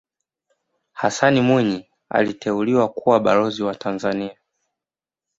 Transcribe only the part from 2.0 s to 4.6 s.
aliteuliwa kuwa balozi wa tanzania